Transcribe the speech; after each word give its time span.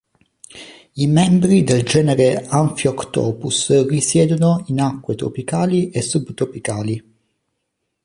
I 0.95 1.05
membri 1.05 1.63
del 1.63 1.83
genere 1.83 2.47
"Amphioctopus" 2.47 3.85
risiedono 3.87 4.63
in 4.69 4.79
acque 4.81 5.13
tropicali 5.13 5.91
e 5.91 6.01
subtropicali. 6.01 7.13